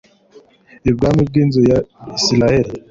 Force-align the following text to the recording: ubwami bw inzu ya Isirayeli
ubwami 0.89 1.21
bw 1.29 1.35
inzu 1.41 1.59
ya 1.71 1.77
Isirayeli 2.17 2.71